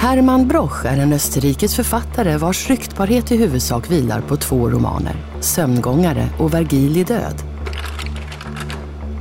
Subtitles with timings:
[0.00, 6.28] Hermann Broch är en österrikisk författare vars ryktbarhet i huvudsak vilar på två romaner, Sömngångare
[6.38, 7.34] och Vergil i död.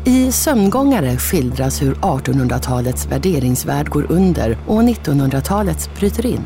[0.05, 6.41] I Sömngångare skildras hur 1800-talets värderingsvärld går under och 1900-talets bryter in.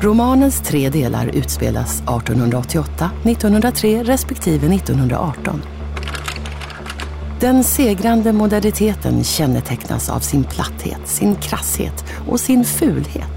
[0.00, 5.62] Romanens tre delar utspelas 1888, 1903 respektive 1918.
[7.40, 13.33] Den segrande moderniteten kännetecknas av sin platthet, sin krasshet och sin fulhet.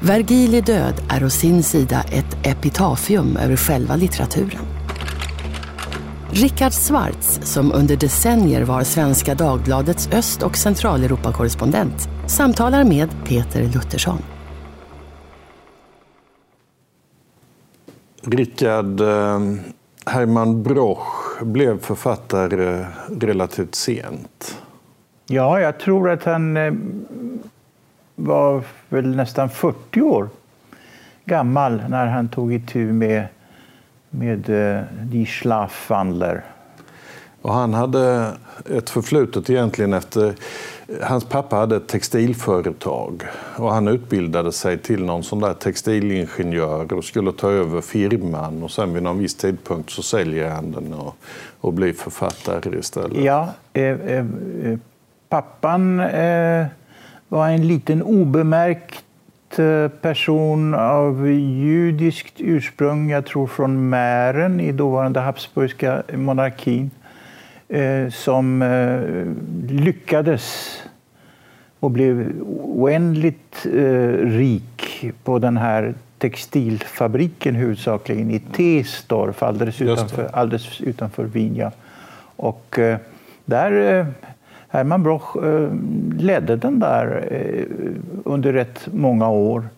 [0.00, 4.66] Vergil i död är å sin sida ett epitafium över själva litteraturen.
[6.30, 14.18] Richard Schwartz, som under decennier var Svenska Dagbladets Öst och Centraleuropakorrespondent, samtalar med Peter Luttersson.
[18.22, 19.40] Richard eh,
[20.06, 22.86] Hermann Broch blev författare
[23.20, 24.58] relativt sent.
[25.26, 26.72] Ja, jag tror att han eh,
[28.18, 30.28] var väl nästan 40 år
[31.24, 33.26] gammal när han tog itu med,
[34.10, 36.44] med uh, Die Schlafwandler.
[37.42, 38.32] Och han hade
[38.70, 40.34] ett förflutet egentligen efter...
[41.02, 43.22] Hans pappa hade ett textilföretag
[43.56, 48.70] och han utbildade sig till någon sån där textilingenjör och skulle ta över firman och
[48.70, 51.16] sen vid någon viss tidpunkt så säljer han den och,
[51.60, 53.24] och blir författare istället.
[53.24, 54.24] Ja, eh, eh,
[55.28, 56.66] pappan eh,
[57.28, 59.04] var en liten obemärkt
[59.58, 66.90] eh, person av judiskt ursprung, jag tror från Mähren i dåvarande Habsburgska monarkin,
[67.68, 69.00] eh, som eh,
[69.72, 70.76] lyckades
[71.80, 73.66] och blev oändligt
[74.22, 81.70] rik på den här textilfabriken huvudsakligen i Tesdorf alldeles utanför, alldeles utanför Wien.
[82.36, 82.78] Och
[83.44, 84.06] där
[84.68, 85.70] Hermann Broch eh,
[86.18, 87.64] ledde den där eh,
[88.24, 89.68] under rätt många år.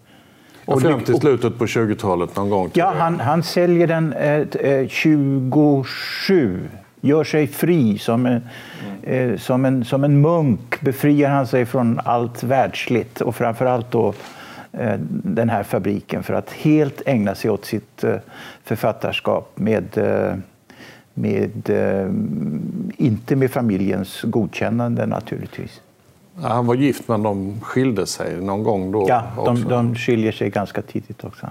[0.65, 2.71] Och fram till slutet på 20-talet någon gång?
[2.73, 6.61] Ja, han, han säljer den eh, 27,
[7.01, 8.43] gör sig fri som en,
[9.39, 14.15] som, en, som en munk, befriar han sig från allt världsligt och framförallt då
[15.09, 18.05] den här fabriken för att helt ägna sig åt sitt
[18.65, 19.85] författarskap med
[21.15, 22.11] med, eh,
[22.97, 25.81] inte med familjens godkännande naturligtvis.
[26.43, 29.05] Han var gift men de skilde sig någon gång då?
[29.09, 31.47] Ja, de, de skiljer sig ganska tidigt också.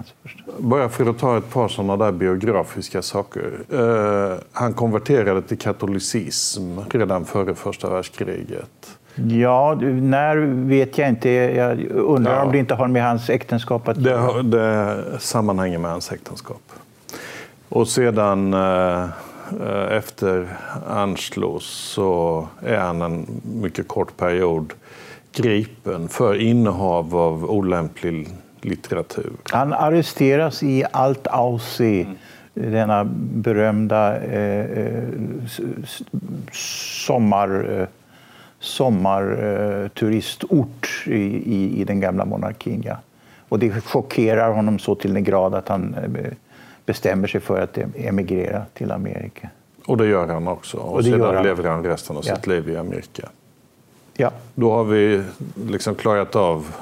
[0.58, 3.52] Bara för att ta ett par sådana där biografiska saker.
[3.72, 8.96] Uh, han konverterade till katolicism redan före första världskriget.
[9.14, 10.36] Ja, när
[10.68, 11.30] vet jag inte.
[11.30, 12.44] Jag undrar ja.
[12.44, 14.42] om det inte har med hans äktenskap att göra.
[14.42, 16.62] Det, det sammanhänger med hans äktenskap.
[17.68, 19.08] Och sedan uh,
[19.90, 20.48] efter
[20.86, 24.72] Anschluss så är han en mycket kort period
[25.32, 28.28] gripen för innehav av olämplig
[28.60, 29.32] litteratur.
[29.50, 32.16] Han arresteras i Alt-Aussee, mm.
[32.72, 35.04] denna berömda eh, eh
[37.06, 37.86] sommar, eh,
[38.58, 42.82] sommarturistort i, i, i, den gamla monarkin.
[42.86, 42.96] Ja.
[43.48, 46.32] Och det chockerar honom så till den grad att han eh,
[46.90, 49.50] bestämmer sig för att emigrera till Amerika.
[49.86, 50.76] Och det gör han också.
[50.76, 51.42] Och, och sedan han.
[51.44, 52.36] lever han resten av ja.
[52.36, 53.28] sitt liv i Amerika.
[54.16, 54.30] Ja.
[54.54, 55.22] Då har vi
[55.66, 56.74] liksom klarat av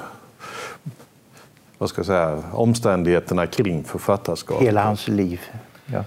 [1.77, 4.61] vad ska jag säga, omständigheterna kring författarskap.
[4.61, 5.41] Hela hans liv.
[5.85, 6.03] Ja.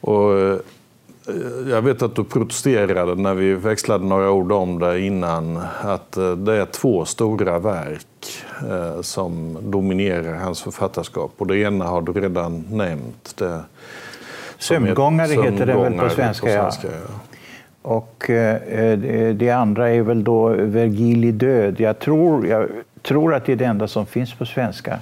[0.00, 0.60] Och
[1.70, 5.60] jag vet att du protesterade när vi växlade några ord om det innan.
[5.82, 8.06] Att eh, det är två stora verk
[8.70, 11.32] eh, som dominerar hans författarskap.
[11.38, 13.34] Och det ena har du redan nämnt.
[13.38, 13.60] Det,
[14.58, 16.46] sömngångare heter det väl på svenska.
[16.46, 16.92] På svenska ja.
[16.92, 17.14] Ja.
[17.82, 18.98] Och eh,
[19.34, 21.80] det andra är väl då Vergil död.
[21.80, 22.68] Jag tror, jag
[23.02, 24.98] tror att det är det enda som finns på svenska.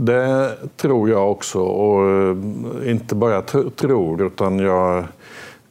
[0.00, 1.60] Det tror jag också.
[1.60, 3.42] Och eh, inte bara
[3.76, 5.04] tror, utan jag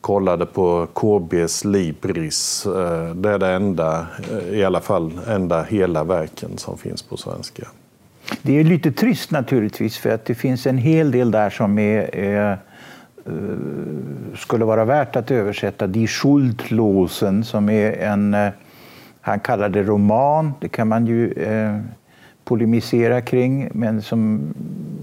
[0.01, 2.65] kollade på KBs Libris.
[2.65, 7.18] Eh, det är det enda, eh, i alla fall, enda hela verken som finns på
[7.18, 7.68] svenska.
[8.41, 12.15] Det är lite trist naturligtvis, för att det finns en hel del där som är,
[12.15, 12.57] är
[14.35, 15.88] skulle vara värt att översätta.
[15.88, 18.35] Die Schuldlosen, som är en,
[19.21, 21.33] han kallar det roman, det kan man ju
[22.48, 24.54] polemisera kring, men som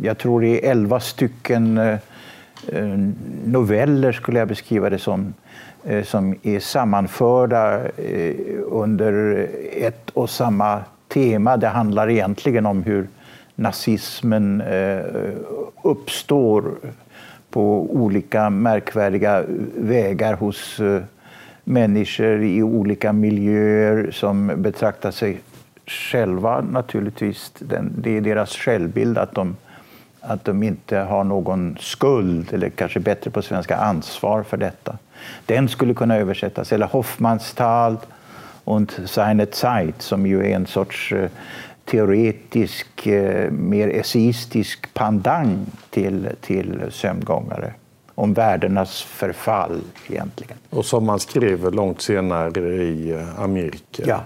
[0.03, 1.99] jag tror är elva stycken eh,
[2.69, 2.99] eh,
[3.45, 5.35] noveller, skulle jag beskriva det som,
[5.85, 7.81] eh, som är sammanförda
[8.71, 11.57] under ett och samma tema.
[11.57, 13.09] Det handlar egentligen om hur
[13.55, 14.63] nazismen
[15.83, 16.65] uppstår
[17.51, 19.45] på olika märkvärdiga
[19.77, 20.81] vägar hos
[21.65, 25.39] människor i olika miljöer som betraktar sig
[25.87, 27.53] själva naturligtvis.
[27.99, 29.57] Det är deras självbild att de,
[30.21, 34.99] att de inte har någon skuld, eller kanske bättre på svenska, ansvar för detta.
[35.47, 37.97] Den skulle kunna översättas, eller Hoffmannsthal
[38.65, 41.31] und seine Zeit, som ju är en sorts eh,
[41.85, 47.75] teoretisk, eh, mer essayistisk pandang till, till sömngångare
[48.15, 50.57] om världarnas förfall egentligen.
[50.71, 54.03] Och som man skrev långt senare i eh, Amerika.
[54.07, 54.21] Ja.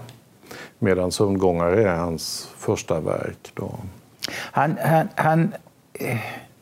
[0.79, 3.51] Medan Sömngångare är hans första verk.
[3.53, 3.79] Då.
[4.31, 5.53] Han, han, han,
[5.93, 6.17] eh,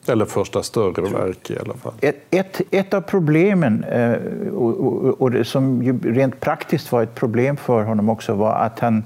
[0.08, 1.94] Eller första större verk i alla fall.
[2.02, 4.14] Ett, ett, ett av problemen, eh,
[4.54, 8.56] och, och, och det som ju rent praktiskt var ett problem för honom också, var
[8.56, 9.04] att han,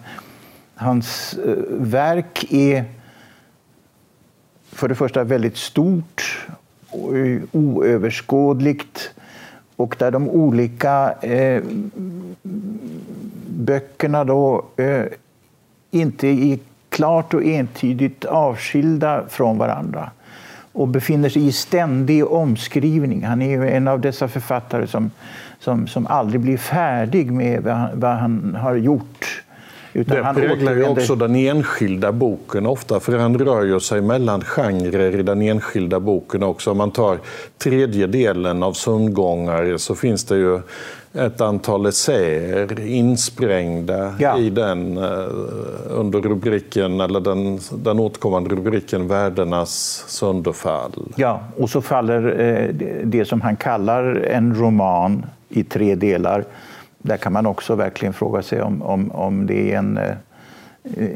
[0.76, 1.38] hans
[1.70, 2.86] verk är
[4.72, 6.48] för det första väldigt stort
[7.52, 9.12] oöverskådligt
[9.76, 11.64] och där de olika eh,
[13.62, 15.04] böckerna då eh,
[15.92, 16.60] inte är
[16.90, 20.12] klart och entydigt avskilda från varandra
[20.74, 23.24] och befinner sig i ständig omskrivning.
[23.24, 25.12] Han är ju en av dessa författare som,
[25.60, 29.44] som, som aldrig blir färdig med vad han, vad han har gjort
[29.94, 34.42] utan det präglar ju också den enskilda boken ofta, för han rör ju sig mellan
[34.42, 36.72] genrer i den enskilda boken också.
[36.72, 37.20] Om man tar
[37.58, 40.60] tredje delen av Sömngångare så finns det ju
[41.14, 44.38] ett antal essäer insprängda ja.
[44.38, 45.04] i den eh,
[45.90, 51.14] under rubriken, eller den, den återkommande rubriken Värdenas sönderfall.
[51.16, 52.68] Ja, och så faller eh,
[53.04, 56.46] det som han kallar en roman i tre delar
[56.98, 60.16] där kan man också verkligen fråga sig om, om, om det är en, eh,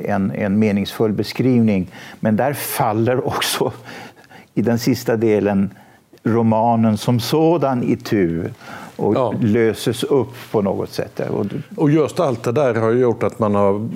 [0.05, 1.87] en, en meningsfull beskrivning.
[2.19, 3.71] Men där faller också
[4.53, 5.69] i den sista delen
[6.23, 8.43] romanen som sådan i tu
[8.95, 9.33] och ja.
[9.41, 11.21] löses upp på något sätt.
[11.75, 13.87] Och just allt det där har gjort att man har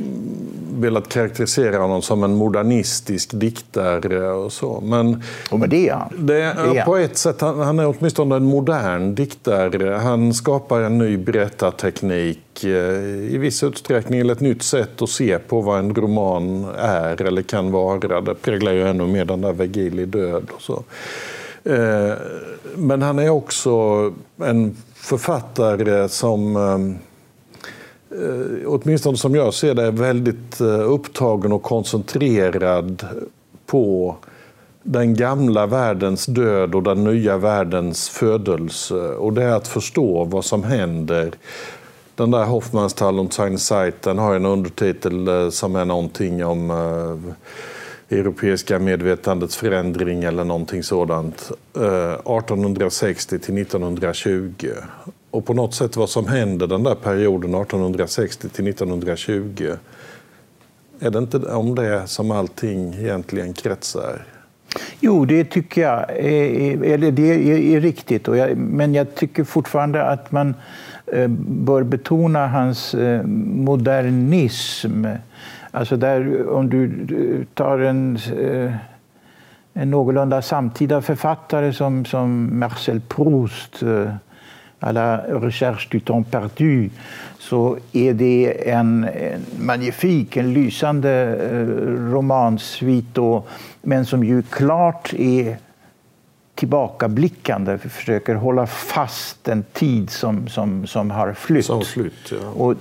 [0.79, 4.81] velat karaktärisera honom som en modernistisk diktare och så.
[4.81, 6.33] Men, och med det, det,
[6.73, 9.93] det På ett sätt, han, han är åtminstone en modern diktare.
[9.93, 12.69] Han skapar en ny berättarteknik eh,
[13.33, 17.41] i viss utsträckning, eller ett nytt sätt att se på vad en roman är eller
[17.41, 18.21] kan vara.
[18.21, 20.83] Det präglar ju ännu mer den där Vergili död och så.
[21.63, 22.13] Eh,
[22.75, 23.73] men han är också
[24.37, 24.75] en
[25.09, 26.97] författare som ehm,
[28.11, 33.07] eh, åtminstone som jag ser det, är väldigt eh, upptagen och koncentrerad
[33.65, 34.15] på
[34.83, 38.95] den gamla världens död och den nya världens födelse.
[38.95, 41.31] Och det är att förstå vad som händer.
[42.15, 46.71] Den där Hoffmannsthal und seine Zeit, den har en undertitel eh, som är någonting om
[48.09, 54.67] europeiska medvetandets förändring eller någonting sådant eh, 1860 till 1920.
[55.31, 59.71] Och på något sätt vad som händer den där perioden 1860 till 1920
[60.99, 64.25] är det inte om det som allting egentligen kretsar?
[64.99, 66.09] Jo, det tycker jag.
[66.93, 68.27] Eller det är riktigt.
[68.55, 70.55] Men jag tycker fortfarande att man
[71.13, 75.05] eh, bör betona hans eh, modernism
[75.71, 78.73] Alltså där, om du tar en, eh,
[79.73, 84.13] en någorlunda samtida författare som, som Marcel Proust, eh,
[84.79, 86.89] à la recherche du temps perdu,
[87.39, 91.11] så är det en, en magnifik, en lysande
[91.51, 91.67] eh,
[92.11, 93.17] romansvit,
[93.81, 95.57] men som ju klart är
[96.59, 101.65] tillbakablickande, försöker hålla fast en tid som, som, som har flytt.
[101.65, 102.37] Som flytt ja.
[102.47, 102.75] och,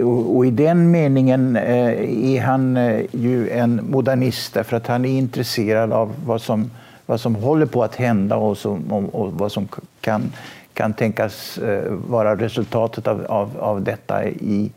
[0.00, 5.04] och, och, i den meningen eh, är han eh, ju en modernist därför att han
[5.04, 6.70] är intresserad av vad som,
[7.06, 9.68] vad som håller på att hända och, som, och, vad som
[10.00, 10.22] kan,
[10.74, 14.70] kan tänkas eh, vara resultatet av, av, av detta i,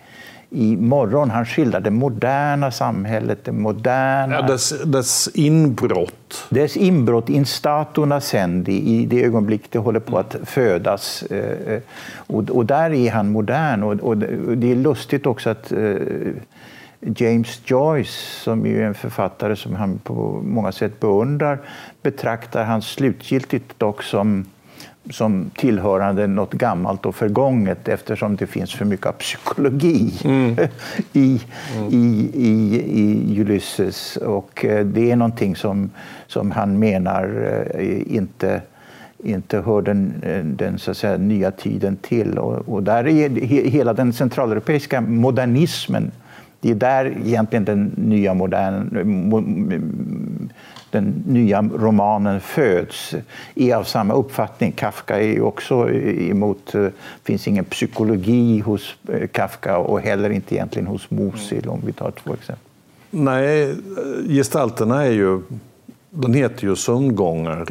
[0.56, 1.30] i morgon.
[1.30, 4.36] Han skildrar det moderna samhället, det moderna...
[4.36, 6.48] Ja, dess, dess inbrott.
[6.50, 11.24] Dess inbrott, instato nascendi, i det ögonblick det håller på att födas.
[11.24, 11.82] Eh, eh,
[12.18, 13.84] och, och där är han modern.
[13.84, 14.18] Och, och
[14.58, 15.96] det är lustigt också att eh,
[17.00, 21.60] James Joyce, som är en författare som han på många sätt beundrar,
[22.02, 24.46] betraktar han slutgiltigt dock som
[25.10, 30.56] som tillhörande något gammalt och förgånget eftersom det finns för mycket psykologi mm.
[31.14, 31.42] i,
[31.76, 31.90] mm.
[31.90, 32.82] I, i,
[33.36, 34.18] i Ulysses.
[34.18, 35.90] Och eh, det är någonting som,
[36.28, 38.62] som han menar eh, inte
[39.18, 40.14] inte hör den,
[40.58, 42.38] den så att säga, nya tiden till.
[42.38, 43.30] Och, och där är
[43.70, 46.12] hela den centraleuropeiska modernismen
[46.66, 48.90] det är där egentligen den nya modern,
[50.96, 53.16] den nya romanen föds,
[53.56, 54.72] är av samma uppfattning.
[54.72, 56.92] Kafka är också emot, det
[57.24, 58.96] finns ingen psykologi hos
[59.32, 62.66] Kafka och heller inte egentligen hos Musil om vi tar två exempel.
[63.10, 63.76] Nej,
[64.28, 65.42] gestalterna är ju,
[66.10, 67.66] den heter ju sömngångare.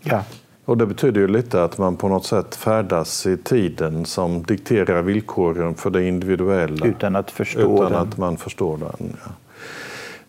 [0.00, 0.22] Ja.
[0.64, 5.02] Och det betyder ju lite att man på något sätt färdas i tiden som dikterar
[5.02, 6.86] villkoren för det individuella.
[6.86, 8.00] Utan att förstå utan den.
[8.00, 9.16] att man förstår den.
[9.24, 9.32] Ja.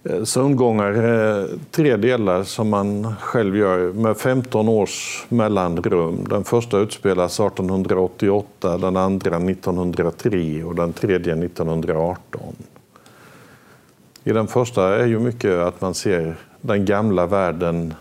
[0.04, 6.26] Eh, sömngångar eh, tre delar som man själv gör med 15 års mellanrum.
[6.30, 12.42] Den första utspelas 1888, den andra 1903 och den tredje 1918.
[14.24, 17.94] I den första är ju mycket att man ser den gamla världen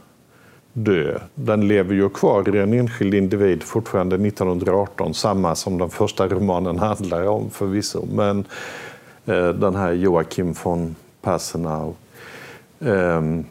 [0.72, 1.18] dö.
[1.34, 6.78] Den lever ju kvar i en enskild individ fortfarande 1918, samma som den första romanen
[6.78, 8.06] handlar om förvisso.
[8.12, 8.44] Men
[9.26, 10.94] eh, den här Joakim von
[11.28, 11.94] Passenau.
[12.80, 13.44] Ehm,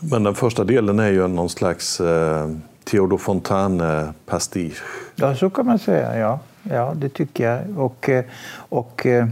[0.00, 2.50] men den första delen är ju någon slags eh,
[2.84, 4.82] Theodor Fontane-pastisch.
[5.16, 6.18] Ja, så kan man säga.
[6.18, 7.78] Ja, ja det tycker jag.
[7.78, 9.26] Och, eh, och eh,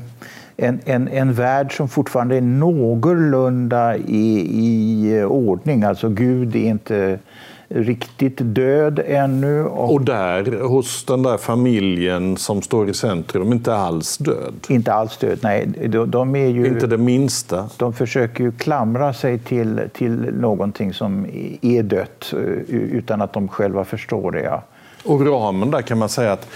[0.57, 5.83] en, en, en värld som fortfarande är någorlunda i, i ordning.
[5.83, 7.19] Alltså Gud är inte
[7.68, 9.64] riktigt död ännu.
[9.64, 9.92] Och...
[9.92, 14.54] och där, hos den där familjen som står i centrum, inte alls död?
[14.68, 15.66] Inte alls död, nej.
[15.66, 17.68] De, de är ju, inte det minsta?
[17.76, 21.26] De försöker ju klamra sig till, till någonting som
[21.62, 22.38] är dött eh,
[22.75, 24.42] utan att de själva förstår det.
[24.42, 24.62] Ja.
[25.04, 26.48] Och ramen där kan man säga att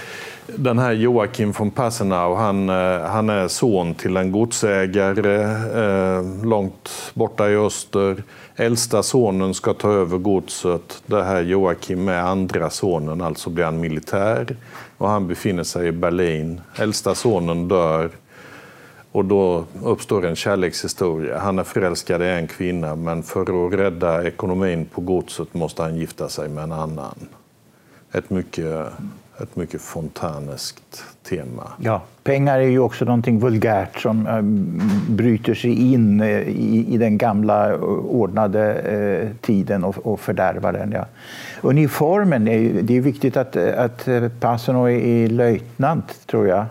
[0.46, 6.90] den här Joakim von Passenau, han, eh, han är son till en godsägare eh, långt
[7.14, 8.22] borta i öster.
[8.56, 11.02] Äldsta sonen ska ta över godset.
[11.06, 14.56] Det här Joakim är andra sonen, alltså blir han militär.
[14.98, 16.60] Och han befinner sig i Berlin.
[16.76, 18.10] Äldsta sonen dör.
[19.12, 21.38] Och då uppstår en kärlekshistoria.
[21.38, 25.96] Han är förälskad i en kvinna, men för att rädda ekonomin på godset måste han
[25.96, 27.28] gifta sig med en annan.
[28.12, 28.92] Ett mycket
[29.42, 31.72] ett mycket fontaneskt tema.
[31.78, 34.42] Ja, pengar är ju också någonting vulgärt som äh,
[35.14, 40.92] bryter sig in äh, i, i, den gamla ordnade äh, tiden och, och fördärvar den.
[40.92, 41.06] Ja.
[41.62, 44.08] Uniformen, är det är viktigt att, att
[44.40, 46.64] Passano är löjtnant, tror jag.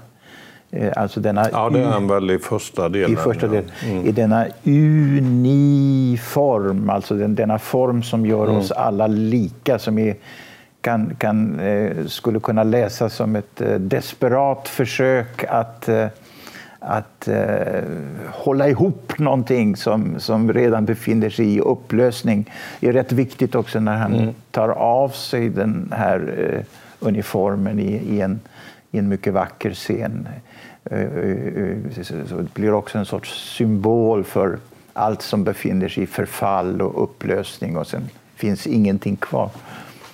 [0.96, 3.14] Alltså denna ja, det är han väl i första delen.
[3.14, 3.72] I första delen.
[3.82, 3.88] Ja.
[3.90, 4.06] Mm.
[4.06, 8.58] I denna uniform, alltså den, denna form som gör mm.
[8.58, 10.16] oss alla lika, som är
[10.82, 16.08] kan, kan, eh, skulle kunna läsas som ett eh, desperat försök att, eh,
[16.80, 17.30] att
[18.28, 22.52] hålla ihop någonting som, som redan befinner sig i upplösning.
[22.80, 24.34] Det är rätt viktigt också när han mm.
[24.52, 26.64] tar av sig den här
[27.00, 28.40] uniformen i, i, en,
[28.92, 30.28] i en mycket vacker scen.
[32.04, 34.58] Så det blir också en sorts symbol för
[34.94, 39.50] allt som befinner sig i förfall och upplösning och sen finns ingenting kvar.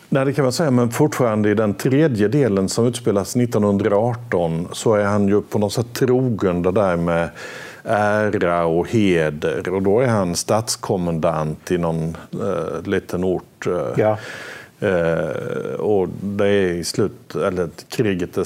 [0.09, 4.93] Nej, det kan man säga, men fortfarande i den tredje delen som utspelas 1918 så
[4.93, 7.29] är han ju på något sätt trogen det där med
[7.83, 9.69] ära och heder.
[9.69, 13.67] Och då är han statskommendant i någon eh, liten ort.
[13.67, 14.17] Eh, ja.
[14.79, 18.43] Eh, och det är i slut, eller kriget eh,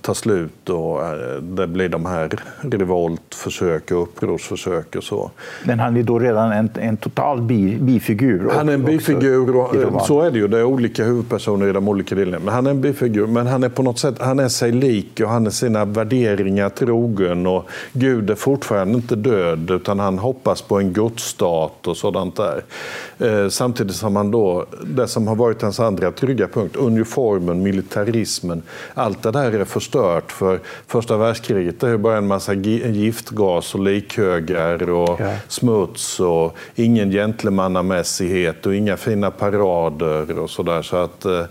[0.00, 2.30] tar slut och eh, det blir de här
[2.62, 5.30] revoltförsök och upprorsförsök och så.
[5.64, 8.50] Men han är då redan en, en total bi, bifigur?
[8.52, 10.48] Han är en bifigur, och, så är det ju.
[10.48, 12.44] Det är olika huvudpersoner i de olika delarna.
[12.44, 15.20] Men han är en bifigur, men han är på något sätt han är sig lik
[15.20, 17.46] och han är sina värderingar trogen.
[17.46, 23.48] Och Gud är fortfarande inte död, utan han hoppas på en gudsstat och sådant där.
[23.48, 26.76] Samtidigt som han då, det som har varit varit hans andra trygga punkt.
[26.76, 28.62] Uniformen, militarismen.
[28.94, 34.90] Allt det där är förstört för första världskriget är bara en massa giftgas och likhögar
[34.90, 35.32] och ja.
[35.48, 40.82] smuts och ingen gentlemannamässighet och inga fina parader och sådär.
[40.82, 41.44] Så att eh,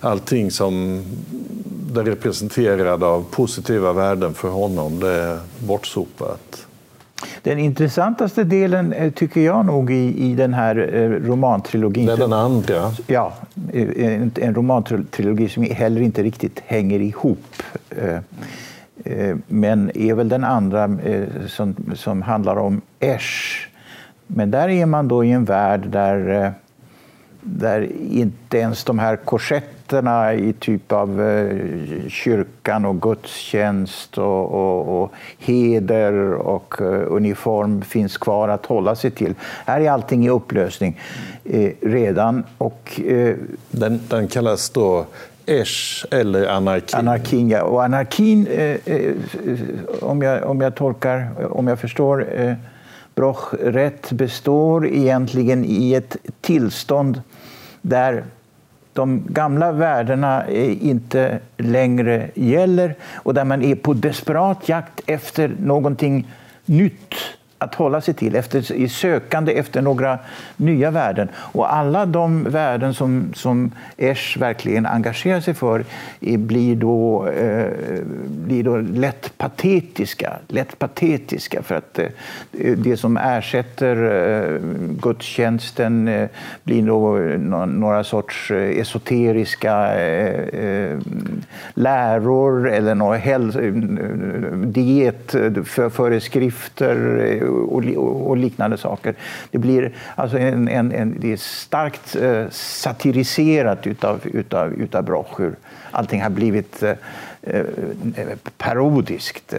[0.00, 1.04] allting som
[1.92, 6.66] det representerade av positiva värden för honom, det är bortsopat.
[7.42, 12.06] Den intressantaste delen eh, tycker jag nog i, i den här eh, romantrilogin.
[12.06, 12.92] Det är den andra?
[13.06, 13.32] Ja,
[13.72, 17.62] eh, en, en romantrilogi som heller inte riktigt hänger ihop.
[19.48, 20.90] Men är väl den andra
[21.48, 23.68] som, som handlar om Esch.
[24.26, 26.52] Men där är man då i en värld där
[27.42, 31.56] där inte ens de här korsetterna i typ av eh,
[32.08, 39.10] kyrkan och gudstjänst och, och, och heder och eh, uniform finns kvar att hålla sig
[39.10, 39.34] till.
[39.66, 41.00] Här är allting i upplösning
[41.44, 42.44] eh, redan.
[42.58, 43.36] Och, eh,
[43.70, 45.06] den, den kallas då
[45.46, 46.98] Esh eller anarkin?
[46.98, 47.62] Anarkin, ja.
[47.62, 49.14] Och anarkin, eh, eh,
[50.00, 52.26] om, jag, om jag tolkar, om jag förstår
[53.14, 57.22] Broch rätt, består egentligen i ett tillstånd
[57.80, 58.24] där
[58.92, 65.56] de gamla värdena eh, inte längre gäller och där man är på desperat jakt efter
[65.60, 66.28] någonting
[66.64, 67.14] nytt
[67.62, 70.18] att hålla sig till efter, i sökande efter några
[70.56, 71.28] nya värden.
[71.36, 75.84] Och alla de värden som, som Esch verkligen engagerar sig för
[76.36, 77.72] blir då, eh,
[78.28, 80.32] blir då lätt patetiska.
[80.48, 82.06] Lätt patetiska för att eh,
[82.76, 84.60] det som ersätter eh,
[85.02, 86.28] gudstjänsten eh,
[86.64, 87.18] blir då
[87.66, 90.98] några sorts eh, esoteriska eh, eh
[91.74, 93.40] läror eller några eh,
[94.66, 97.84] dietföreskrifter eh, och,
[98.30, 99.14] och, liknande saker.
[99.50, 105.40] Det blir alltså en, en, en det är starkt eh, satiriserat utav, utav, utav Broch
[105.40, 105.54] hur
[105.90, 106.92] allting har blivit eh,
[107.42, 107.64] eh
[108.58, 109.52] parodiskt.
[109.52, 109.58] Eh.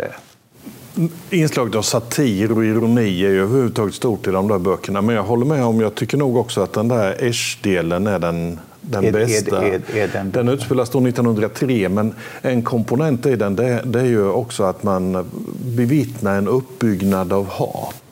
[0.97, 5.01] Mm, Inslaget av satir och ironi är ju överhuvudtaget stort i de där böckerna.
[5.01, 8.59] Men jag håller med om, jag tycker nog också att den där Esch-delen är den
[8.83, 9.65] den är, bästa.
[9.65, 14.05] Är, är, den, den utspelas då 1903, men en komponent i den det, det är
[14.05, 15.29] ju också att man
[15.65, 18.02] bevittnar en uppbyggnad av hat.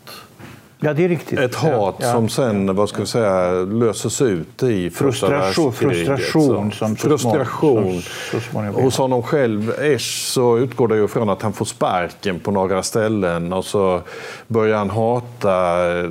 [0.84, 1.40] Ja, det är riktigt.
[1.40, 6.72] Ett hat ja, som sen vad ska vi säga, löses ut i frustration, frustration.
[6.72, 8.02] Som frustration.
[8.52, 8.84] Småningom.
[8.84, 12.84] Hos honom själv, Esch, så utgår det ju från att han får sparken på några
[12.84, 14.02] ställen och så
[14.48, 16.10] börjar han hata eh,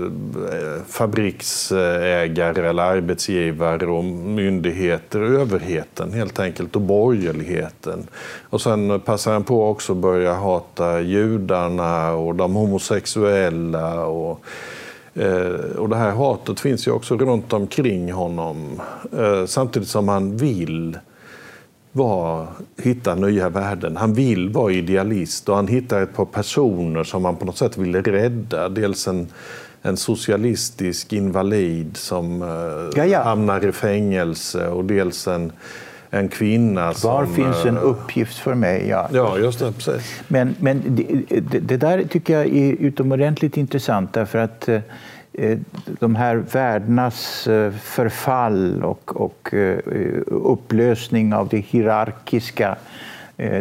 [0.89, 8.07] fabriksägare eller arbetsgivare och myndigheter, överheten helt enkelt och borgerligheten.
[8.51, 14.45] Och sen passar han på också att börja hata judarna och de homosexuella och
[15.77, 18.81] och det här hatet finns ju också runt omkring honom.
[19.19, 20.99] Eh, samtidigt som han vill
[21.93, 22.47] var,
[22.83, 23.97] hitta nya värden.
[23.97, 27.77] Han vill vara idealist och han hittar ett par personer som han på något sätt
[27.77, 28.69] vill rädda.
[28.69, 29.27] Dels en,
[29.83, 32.43] en socialistisk invalid som
[32.97, 35.53] eh, hamnar i fängelse och dels en
[36.11, 37.11] en kvinna som...
[37.11, 38.89] Var finns en uppgift för mig?
[38.89, 39.73] Ja, ja just det.
[39.73, 40.23] Precis.
[40.29, 45.59] Men, men det, det, där tycker jag är utomordentligt intressant därför att eh,
[46.01, 49.79] de här värdenas eh, förfall och, och eh,
[50.27, 52.77] upplösning av det hierarkiska,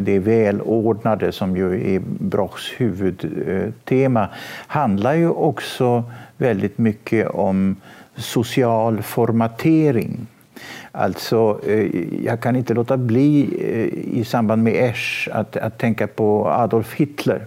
[0.01, 4.27] det välordnade som ju är Brochs huvudtema,
[4.67, 6.03] handlar ju också
[6.38, 7.75] väldigt mycket om
[8.15, 10.27] social formatering.
[10.91, 11.88] Alltså, eh,
[12.25, 16.93] jag kan inte låta bli eh, i samband med Esch att, att tänka på Adolf
[16.93, 17.45] Hitler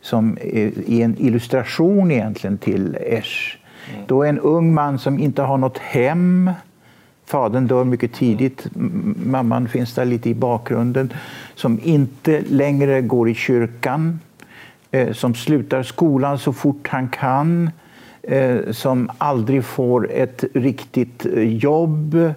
[0.00, 3.58] som är en illustration egentligen till Esch.
[3.92, 4.04] Mm.
[4.06, 6.50] Då en ung man som inte har något hem.
[7.26, 8.66] Fadern dör mycket tidigt,
[9.24, 11.12] mamman finns där lite i bakgrunden.
[11.54, 14.20] Som inte längre går i kyrkan,
[14.90, 17.70] eh, som slutar skolan så fort han kan.
[18.70, 22.32] Som aldrig får ett riktigt jobb Eh,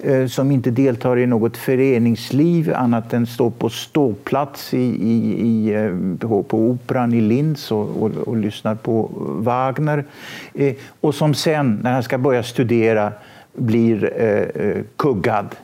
[0.00, 5.90] Eh, som inte deltar i något föreningsliv annat än står på ståplats i, i, i,
[6.18, 10.04] på, på operan i Linz och, och, och lyssnar på Wagner.
[10.54, 13.12] Eh, och som sen, när han ska börja studera,
[13.54, 15.56] blir eh, eh, kuggad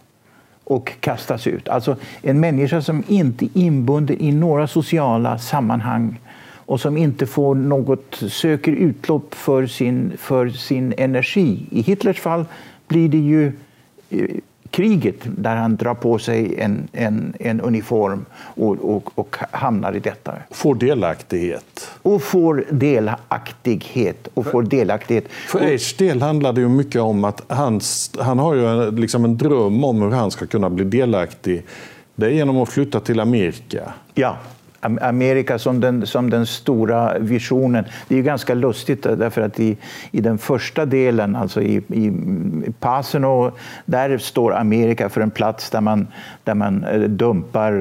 [0.65, 1.69] och kastas ut.
[1.69, 6.21] Alltså en människa som inte är inbunden i några sociala sammanhang
[6.67, 11.67] och som inte får något, söker utlopp för sin, för sin energi.
[11.71, 12.45] I Hitlers fall
[12.89, 13.53] blir det ju
[14.75, 19.99] kriget där han drar på sig en, en, en uniform och, och, och hamnar i
[19.99, 20.35] detta.
[20.51, 21.91] Får delaktighet.
[22.03, 24.29] Och får delaktighet.
[24.35, 25.25] Och får delaktighet.
[25.29, 29.25] För Esch del handlar det ju mycket om att hans, han har ju en, liksom
[29.25, 31.63] en dröm om hur han ska kunna bli delaktig.
[32.15, 33.93] Det är genom att flytta till Amerika.
[34.15, 34.37] Ja,
[34.85, 37.85] Amerika som den, som den stora visionen.
[38.09, 39.77] Det är ju ganska lustigt därför att i,
[40.11, 42.13] i den första delen, alltså i, i
[42.81, 43.53] Paseno,
[43.85, 46.07] där står Amerika för en plats där man,
[46.45, 47.73] där man eh, dumpar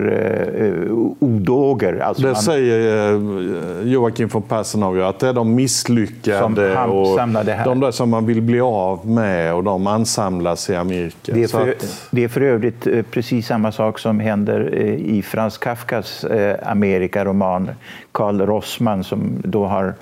[0.58, 2.00] eh, odågor.
[2.00, 7.20] Alltså det man, säger eh, Joakim von Passenau, att det är de misslyckade och
[7.66, 11.34] de där som man vill bli av med och de ansamlas i Amerika.
[11.34, 12.08] Det är för, att...
[12.12, 16.26] det är för övrigt eh, precis samma sak som händer i Frans Kafkas
[16.64, 17.70] Amerika Amerika-roman.
[18.12, 19.94] Carl Rossman som då har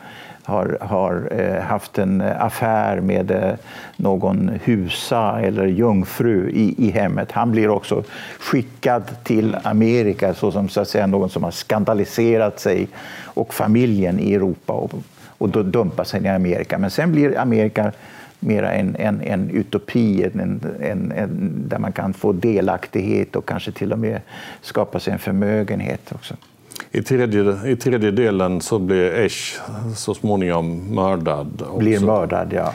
[0.44, 3.54] har, har eh, haft en affär med eh,
[3.96, 7.32] någon husa eller jungfru i, i hemmet.
[7.32, 8.04] Han blir också
[8.40, 12.88] skickad till Amerika såsom så att säga, någon som har skandaliserat sig
[13.24, 14.94] och familjen i Europa och,
[15.38, 16.78] och då dumpas han i Amerika.
[16.78, 17.92] Men sen blir Amerika
[18.40, 20.40] mera en, en, en utopi en,
[20.80, 24.22] en, en, där man kan få delaktighet och kanske till och med
[24.62, 26.36] skapa sig en förmögenhet också.
[26.92, 29.60] I tredje, I tredje delen så blir Esch
[29.96, 31.64] så småningom mördad.
[31.78, 32.74] Blir mördad, ja.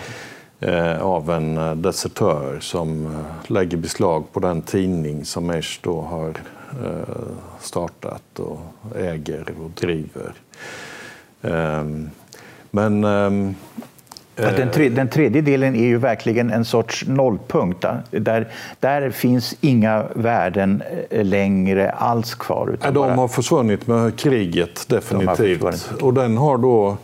[0.60, 6.00] Eh, av en eh, desertör som eh, lägger beslag på den tidning som Esch då
[6.00, 6.32] har
[7.60, 8.58] startat och
[8.96, 10.32] äger och driver.
[11.42, 12.10] Ehm,
[12.70, 13.54] men ehm,
[14.36, 17.84] den, tre, den, tredje delen är ju verkligen en sorts nollpunkt.
[18.10, 18.48] Där,
[18.80, 22.70] där finns inga värden eh, längre alls kvar.
[22.74, 23.14] Utan de bara...
[23.14, 25.60] har försvunnit med kriget, definitivt.
[25.60, 26.96] De och den har då...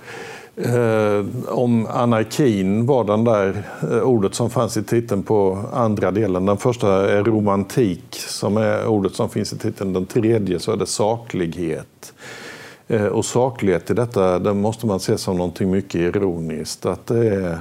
[0.57, 6.47] Eh, om anarkin var den där eh, ordet som fanns i titeln på andra delen.
[6.47, 9.93] Den första är romantik, som är ordet som finns i titeln.
[9.93, 12.13] Den tredje så är det saklighet.
[12.89, 16.87] Eh, och saklighet i detta det måste man se som någonting mycket ironiskt.
[16.87, 17.59] Att det är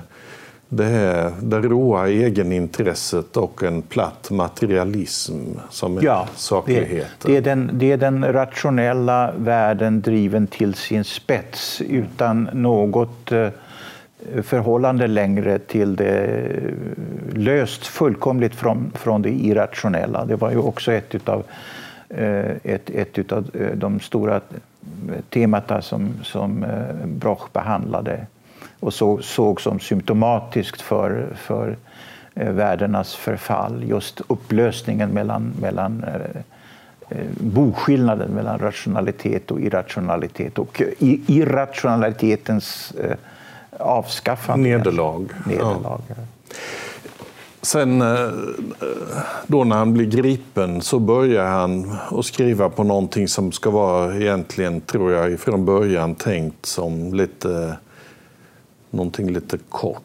[0.74, 5.34] det, är det råa egenintresset och en platt materialism
[5.70, 7.08] som är ja, sakligheten.
[7.22, 13.32] Det, det, är den, det är den rationella världen driven till sin spets utan något
[13.32, 13.50] eh,
[14.44, 16.40] förhållande längre till det
[17.34, 20.26] löst fullkomligt från, från det irrationella.
[20.26, 21.44] Det var ju också ett av
[22.10, 23.18] eh, ett, ett
[23.74, 24.42] de stora
[25.30, 28.26] temata som, som eh, Broch behandlade
[28.80, 31.78] och så, såg som symptomatiskt för, för
[32.36, 33.84] eh, världarnas förfall.
[33.84, 36.41] Just upplösningen mellan, mellan eh,
[37.39, 40.82] boskillnaden mellan rationalitet och irrationalitet och
[41.28, 42.94] irrationalitetens
[43.80, 44.70] avskaffande.
[44.70, 45.28] Nederlag.
[45.46, 46.02] Nederlag.
[46.08, 46.15] Ja.
[47.62, 48.30] Sen eh,
[49.47, 54.15] då när han blir gripen så börjar han att skriva på någonting som ska vara
[54.15, 57.78] egentligen, tror jag, från början tänkt som lite,
[58.89, 60.04] någonting lite kort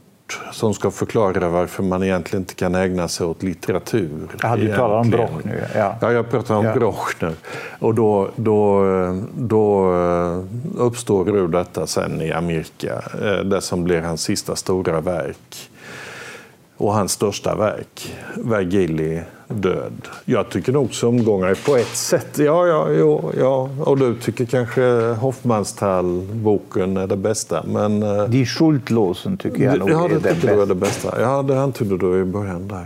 [0.52, 4.28] som ska förklara varför man egentligen inte kan ägna sig åt litteratur.
[4.42, 5.64] Ja, du talar om Broch nu.
[5.74, 6.74] Ja, ja jag pratar om ja.
[6.74, 7.32] Broch nu.
[7.78, 8.84] Och då, då,
[9.36, 10.42] då eh,
[10.76, 15.70] uppstår ur detta sen i Amerika, eh, det som blir hans sista stora verk
[16.76, 20.08] och hans största verk, Vergili död.
[20.24, 22.38] Jag tycker nog sömngångare på ett sätt.
[22.38, 23.70] Ja, ja, ja, ja.
[23.84, 24.82] Och du tycker kanske
[25.20, 27.64] Hoffmannsthal-boken är det bästa.
[27.66, 30.62] Men, eh, Die Schuldlosen tycker jag nog ja, det är det bästa.
[30.62, 31.20] är det bästa.
[31.20, 32.84] Ja, det antydde du i början där.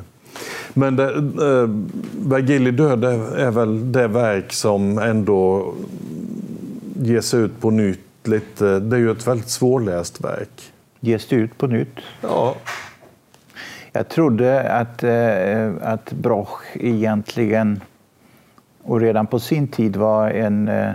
[0.75, 1.69] Men det, äh,
[2.29, 5.75] Vergili död är, är väl det verk som ändå
[7.03, 8.01] ges ut på nytt.
[8.25, 10.73] Lite, det är ju ett väldigt svårläst verk.
[11.01, 11.97] Ges det ut på nytt?
[12.21, 12.55] Ja.
[13.93, 17.81] Jag trodde att, eh, att Broch egentligen,
[18.83, 20.93] och redan på sin tid, var en, eh,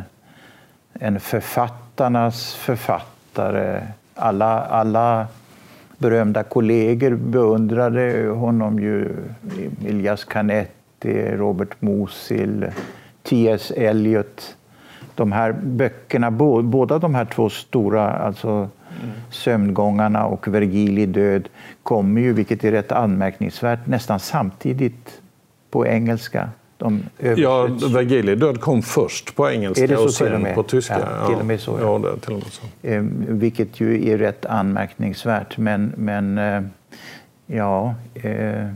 [0.94, 3.82] en författarnas författare.
[4.16, 5.28] Alla, alla
[5.98, 9.16] berömda kollegor beundrade honom ju.
[9.88, 12.66] Elias Canetti, Robert Musil,
[13.24, 13.72] T.S.
[13.72, 14.56] Eliot.
[15.16, 18.70] De här böckerna, båda de här två stora, alltså
[19.30, 21.50] Sömngångarna och Vergili död
[21.84, 25.22] kommer ju, vilket är rätt anmärkningsvärt, nästan samtidigt
[25.72, 26.50] på engelska.
[26.78, 27.04] De
[27.38, 31.00] ja, Vergili död kom först på engelska och sen på tyska.
[31.20, 31.78] Ja, till och med så.
[31.82, 32.02] Ja.
[32.04, 32.88] Ja, till och med så.
[32.88, 35.58] Eh, vilket ju är rätt anmärkningsvärt.
[35.58, 36.62] Men, men eh,
[37.46, 37.96] ja...
[38.14, 38.68] Eh...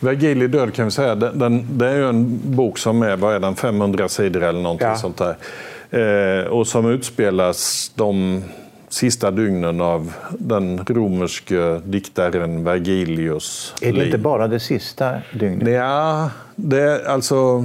[0.00, 3.34] Vergili död kan vi säga, den, den, det är ju en bok som är, vad
[3.34, 4.96] är den, 500 sidor eller någonting ja.
[4.96, 5.36] sånt där.
[5.90, 8.42] Eh, och som utspelas de
[8.96, 14.06] sista dygnen av den romerske diktaren Vergilius Är det liv.
[14.06, 15.74] inte bara det sista dygnet?
[15.74, 17.64] Ja, det alltså...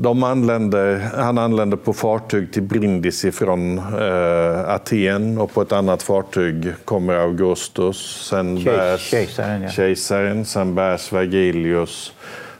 [0.00, 6.02] De anländer, han anländer på fartyg till Brindisi från eh, Aten och på ett annat
[6.02, 8.26] fartyg kommer Augustus.
[8.30, 9.68] Sen bärs, kejsaren, ja.
[9.68, 12.12] kejsaren, sen bärs Vergilius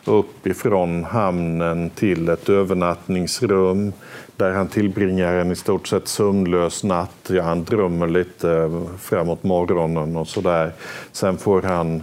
[0.05, 3.93] upp ifrån hamnen till ett övernattningsrum
[4.39, 7.29] där han tillbringar en i stort sett sömnlös natt.
[7.29, 10.73] Ja, han drömmer lite eh, framåt morgonen och sådär.
[11.13, 12.03] Sen får han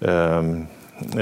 [0.00, 0.38] eh,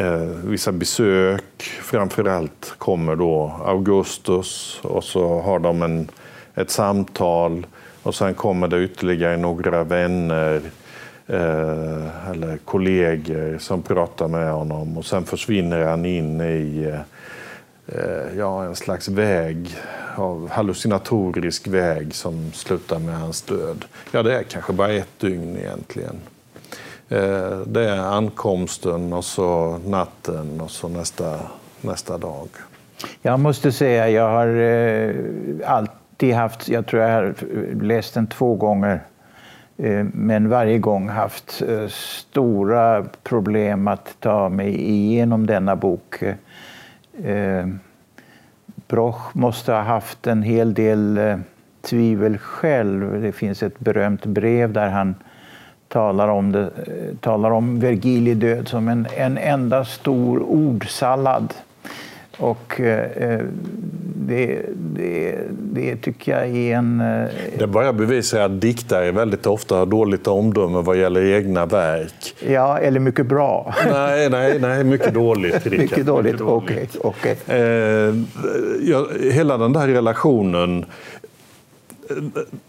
[0.04, 1.62] eh, vissa besök.
[1.62, 6.08] Framförallt kommer då Augustus och så har de en,
[6.54, 7.66] ett samtal
[8.02, 10.60] och sen kommer det ytterligare några vänner
[11.26, 17.00] eh, eller kollegor som pratar med honom och sen försvinner han in i eh,
[17.86, 19.76] Eh, ja, en slags väg,
[20.16, 23.84] av hallucinatorisk väg som slutar med hans död.
[24.12, 26.16] Ja, det är kanske bara ett dygn egentligen.
[27.08, 31.38] Eh, det är ankomsten och så natten och så nästa,
[31.80, 32.48] nästa dag.
[33.22, 35.14] Jag måste säga, jag har eh,
[35.66, 37.34] alltid haft, jag tror jag har
[37.82, 39.02] läst den två gånger,
[39.76, 46.22] eh, men varje gång haft eh, stora problem att ta mig igenom denna bok.
[47.22, 47.66] Eh,
[48.88, 51.38] Broch måste ha haft en hel del eh,
[51.82, 53.22] tvivel själv.
[53.22, 55.14] Det finns ett berömt brev där han
[55.88, 61.54] talar om, det, eh, talar om Vergili död som en, en enda stor ordsallad.
[62.38, 63.40] Och eh,
[64.26, 67.00] det, det, det, tycker jag är en...
[67.00, 72.34] Eh, det bara bevisar att diktare väldigt ofta har dåligt omdöme vad gäller egna verk.
[72.48, 73.74] Ja, eller mycket bra.
[73.90, 75.64] Nej, nej, nej mycket dåligt.
[75.64, 76.88] mycket dåligt, okej.
[77.00, 77.60] Okay, okay.
[77.60, 78.14] eh,
[78.82, 80.84] ja, hela den där relationen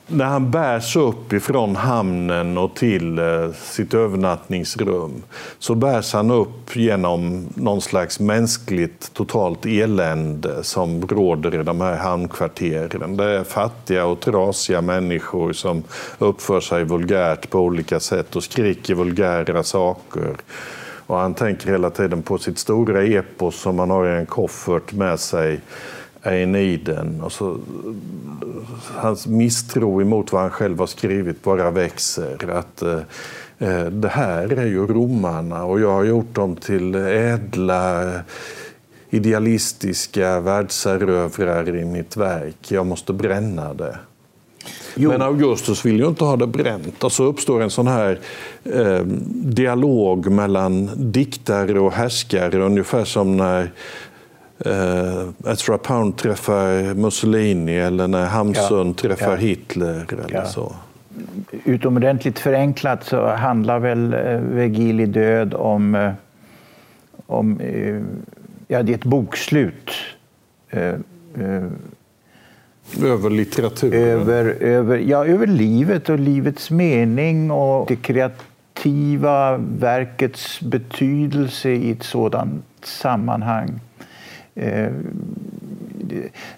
[0.07, 5.23] när han bärs upp ifrån hamnen och till eh, sitt övernattningsrum
[5.59, 11.97] så bärs han upp genom någon slags mänskligt totalt elände som råder i de här
[11.97, 13.17] hamnkvarteren.
[13.17, 15.83] Det är fattiga och trasiga människor som
[16.17, 20.35] uppför sig vulgärt på olika sätt och skriker vulgära saker.
[21.07, 24.93] Och han tänker hela tiden på sitt stora epos som han har i en koffert
[24.93, 25.59] med sig
[26.25, 27.21] Aeneiden.
[27.21, 27.57] Och så,
[28.95, 32.49] hans misstro emot vad han själv har skrivit bara växer.
[32.49, 32.99] Att eh,
[33.59, 38.11] eh, det här är ju romarna och jag har gjort dem till ädla
[39.09, 42.71] idealistiska världserövrare i mitt verk.
[42.71, 43.97] Jag måste bränna det.
[44.95, 45.09] Jo.
[45.09, 47.03] Men Augustus vill ju inte ha det bränt.
[47.03, 48.19] Och så uppstår en sån här
[48.63, 53.71] eh, dialog mellan diktare och härskare, ungefär som när
[54.59, 59.35] eh, Ezra Pound träffar Mussolini eller när Hamsun ja, träffar ja.
[59.35, 60.05] Hitler.
[60.09, 60.45] Eller ja.
[60.45, 60.75] så.
[61.63, 66.11] Utomordentligt förenklat så handlar väl eh, Vergili död om, eh,
[67.25, 68.01] om eh,
[68.67, 69.91] ja, det är ett bokslut.
[73.03, 73.93] Över litteraturen?
[74.01, 82.03] Över, över, ja, över livet och livets mening och det kreativa verkets betydelse i ett
[82.03, 83.79] sådant sammanhang.
[84.55, 84.91] Eh,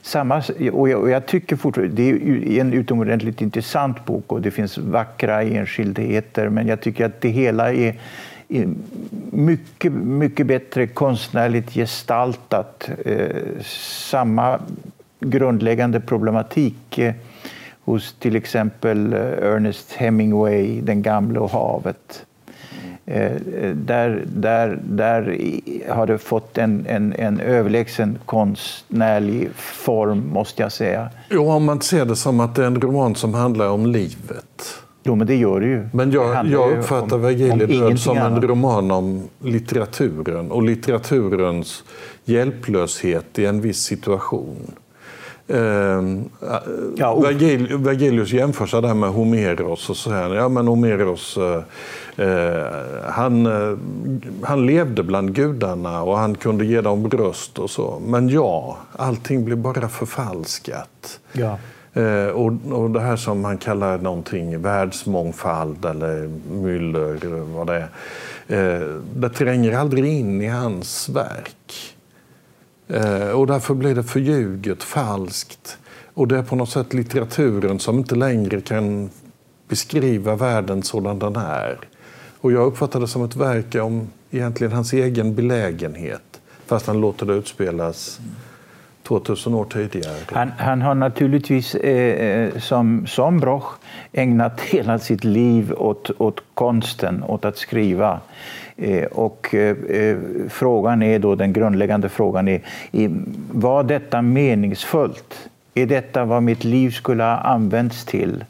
[0.02, 2.10] samma, och jag, och jag, tycker fortfarande det
[2.58, 7.30] är en utomordentligt intressant bok och det finns vackra enskildheter men jag tycker att det
[7.30, 7.96] hela är,
[8.48, 8.70] är
[9.32, 12.90] mycket, mycket bättre konstnärligt gestaltat.
[13.06, 13.28] Eh,
[14.10, 14.60] samma
[15.20, 17.14] grundläggande problematik eh,
[17.80, 22.27] hos till exempel eh, Ernest Hemingway, Den gamle och havet.
[23.10, 23.32] Eh,
[23.74, 25.40] där, där, där
[25.90, 31.10] har det fått en, en, en överlägsen konstnärlig form, måste jag säga.
[31.30, 34.84] Jo, om man ser det som att det är en roman som handlar om livet.
[35.04, 35.90] Jo, men det gör det ju.
[35.94, 41.84] Men jag, jag uppfattar Vergiliedöd som en roman om litteraturen och litteraturens
[42.26, 44.72] hjälplöshet i en viss situation.
[45.48, 45.60] Eh,
[46.96, 47.24] ja, och...
[47.24, 51.62] Vergilius jämför sig där med Homeros och säger ja men Homeros eh,
[53.06, 53.78] han, eh,
[54.44, 58.02] han levde bland gudarna och han kunde ge dem röst och så.
[58.06, 61.20] Men ja, allting blir bara förfalskat.
[61.32, 61.58] Ja.
[61.94, 67.88] Eh, och, och det här som han kallar någonting världsmångfald eller myller, vad det
[68.48, 68.80] är.
[68.80, 71.96] Eh, det tränger aldrig in i hans verk.
[72.88, 75.78] Eh, och därför blir det förljuget, falskt.
[76.14, 79.10] Och det är på något sätt litteraturen som inte längre kan
[79.68, 81.78] beskriva världen sådan den är.
[82.42, 87.26] Och jag uppfattar det som ett verk om egentligen hans egen belägenhet, fast han låter
[87.26, 88.20] det utspelas
[89.04, 90.16] 2000 år tidigare.
[90.28, 93.74] Han, han har naturligtvis, eh, eh, som, som Broch,
[94.12, 98.20] ägnat hela sitt liv åt, åt konsten, åt att skriva.
[98.76, 100.18] Eh, och eh, eh
[100.50, 102.62] frågan är då, den grundläggande frågan är,
[103.52, 105.50] var detta meningsfullt?
[105.74, 108.46] Är detta vad mitt liv skulle ha använts till?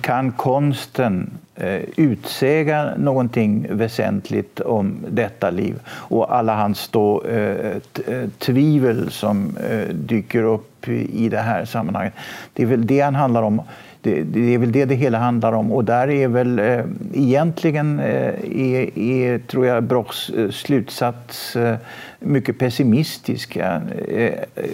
[0.00, 5.74] Kan konsten Eh, utsäga någonting väsentligt om detta liv?
[5.88, 7.66] Och alla hans då, eh,
[8.06, 9.58] eh, tvivel som
[9.92, 12.14] dyker upp i det här sammanhanget.
[12.52, 13.62] Det är väl det han handlar om
[14.02, 15.72] det, det, är väl det det hela handlar om.
[15.72, 21.76] Och där är väl eh, egentligen, eh, är, är, tror jag, Brochs slutsats eh,
[22.20, 23.56] mycket pessimistisk.
[23.56, 23.80] Eh,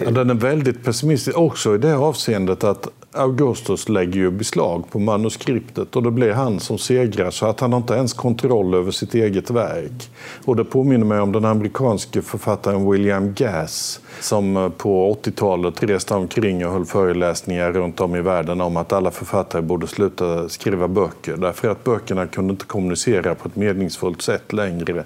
[0.03, 4.99] ja, den är väldigt pessimistisk också i det avseendet att Augustus lägger ju beslag på
[4.99, 8.91] manuskriptet och det blir han som segrar så att han har inte ens kontroll över
[8.91, 10.09] sitt eget verk.
[10.45, 16.13] Och det påminner mig om den amerikanske författaren William Gass som eh, på 80-talet reste
[16.13, 20.87] omkring och höll föreläsningar runt om i världen om att alla författare borde sluta skriva
[20.87, 25.03] böcker därför att böckerna kunde inte kommunicera på ett meningsfullt sätt längre.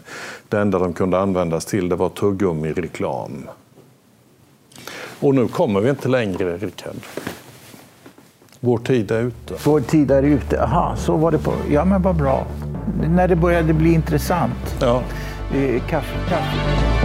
[0.50, 3.48] Det enda de kunde användas till det var tuggummi-reklam.
[5.20, 6.96] Och nu kommer vi inte längre, Rickard.
[8.64, 9.54] Vår tid är ute.
[9.66, 10.56] Vår tid är ute.
[10.56, 11.54] Jaha, så var det på...
[11.72, 12.46] Ja, men vad bra.
[13.10, 14.76] När det började bli intressant.
[14.80, 15.02] Ja.
[15.56, 17.01] Eh, Kaffe, kaffe.